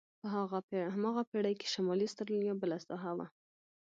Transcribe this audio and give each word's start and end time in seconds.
په 0.21 0.27
هماغه 0.93 1.21
پېړۍ 1.29 1.55
کې 1.59 1.67
شمالي 1.73 2.05
استرالیا 2.07 2.53
بله 2.61 2.77
ساحه 2.87 3.11
وه. 3.17 3.25